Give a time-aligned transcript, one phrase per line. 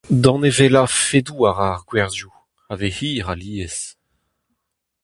[0.23, 2.33] Danevellañ fedoù a ra ar gwerzioù,
[2.71, 3.77] a vez hir alies.